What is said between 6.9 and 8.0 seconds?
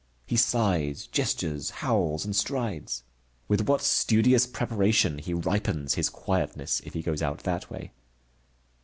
he goes out that way.